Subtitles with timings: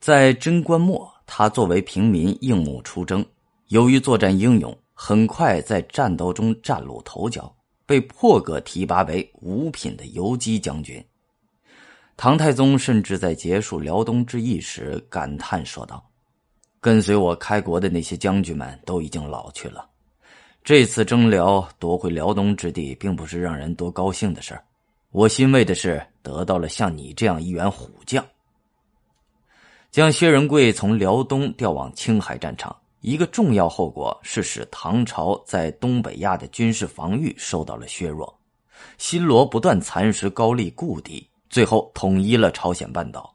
[0.00, 3.22] 在贞观末，他作为平民应募出征，
[3.68, 7.54] 由于作战英勇，很快在战斗中崭露头角，
[7.84, 11.04] 被破格提拔为五品的游击将军。
[12.16, 16.02] 唐太宗甚至在结束辽东之役时感叹说道
[16.80, 19.86] ：“跟随我开国的那些将军们都已经老去了，
[20.64, 24.58] 这次征辽夺回辽东之地，并不是让人多高兴的事
[25.10, 28.24] 我欣慰的是得到了像你这样一员虎将。”
[29.90, 38.38] 将薛仁贵从辽东调往青海战场，一个重要后果是使唐朝在东北亚的军事防御受到了削弱。
[38.98, 43.34] 新罗不断蚕食高丽故地，最后统一了朝鲜半岛，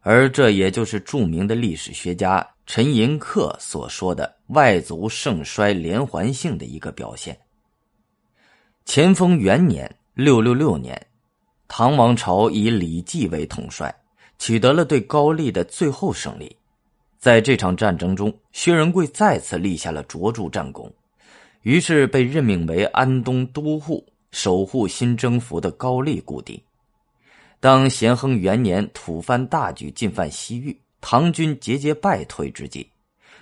[0.00, 7.38] 而这也就是著名的历史学家陈寅恪所说的“外族盛衰连环性”的一个表现。
[8.84, 11.06] 乾封元年（六六六年），
[11.68, 13.94] 唐王朝以李继为统帅。
[14.38, 16.56] 取得了对高丽的最后胜利，
[17.18, 20.92] 在这场战争中，薛仁贵再次立下了卓著战功，
[21.62, 26.62] 于是被任命为安东都护，守护新征服的高丽故地。
[27.60, 32.86] 当咸亨元年吐蕃大举进犯西域，唐军节节败退之际，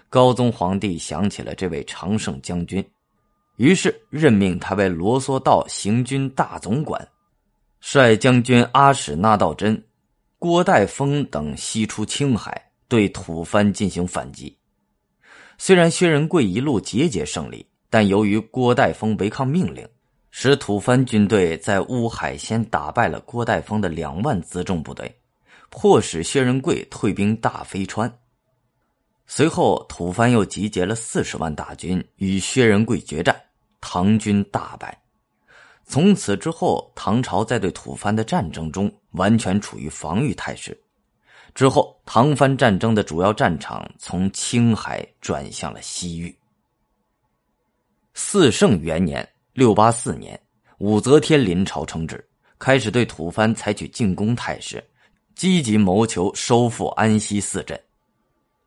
[0.09, 2.85] 高宗皇帝想起了这位常胜将军，
[3.57, 7.09] 于是任命他为罗嗦道行军大总管，
[7.81, 9.83] 率将军阿史那道真。
[10.43, 14.59] 郭代峰等西出青海，对吐蕃进行反击。
[15.57, 19.89] 虽然薛仁贵一路节节胜利，但由于郭代峰违抗命令，
[20.33, 25.17] 使吐蕃军队在乌海先打败了郭代峰的两万辎重部队，
[25.71, 28.13] 迫使薛仁贵退兵大飞川。
[29.29, 33.41] 随后，吐蕃又集结了四十万大军与薛仁贵决战，
[33.81, 35.02] 唐军大败。
[35.93, 40.75] 从此之后，唐朝在对吐蕃的战争中完全处于防御态势。
[41.55, 46.35] 之后，唐蕃战争的主要战场从青海转向了西域。
[48.15, 50.41] 四圣元年（六八四年），
[50.81, 52.27] 武则天临朝称制，
[52.59, 54.83] 开始对吐蕃采取进攻态势，
[55.35, 57.79] 积极谋求收复安西四镇。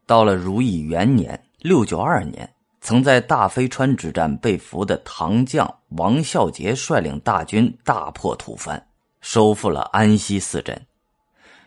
[0.05, 2.47] 到了如意元年（六九二年）。
[2.85, 8.79] 曾在大飞川之战被俘的唐将王孝杰率领大军大破吐蕃，
[9.21, 10.79] 收复了安西四镇。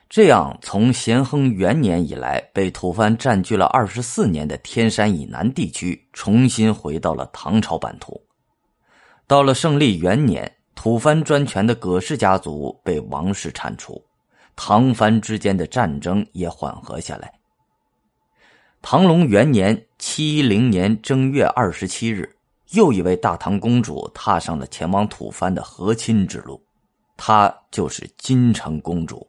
[0.08, 8.22] 这样，从咸亨元年以来被吐蕃占据了二十四年的天山以南地区，重新回到了唐朝版图。
[9.26, 14.00] 到了胜利元年，吐蕃专权的葛氏家族被王室铲除，
[14.54, 17.37] 唐蕃之间的战争也缓和下来。
[18.80, 22.36] 唐隆元年（七一零年）正月二十七日，
[22.70, 26.62] 又一位大唐公主踏上了前往吐蕃的和亲之路，
[27.16, 29.26] 她就是金城公主。